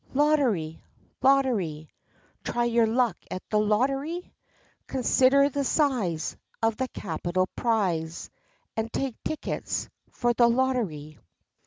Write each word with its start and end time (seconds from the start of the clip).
"Lottery, 0.15 0.81
lottery, 1.21 1.91
Try 2.43 2.63
your 2.65 2.87
luck 2.87 3.17
at 3.29 3.47
the 3.51 3.59
lottery? 3.59 4.33
Consider 4.87 5.47
the 5.47 5.63
size 5.63 6.35
Of 6.59 6.75
the 6.77 6.87
capital 6.87 7.45
prize, 7.55 8.31
And 8.75 8.91
take 8.91 9.15
tickets 9.23 9.89
For 10.09 10.33
the 10.33 10.47
lottery. 10.49 11.19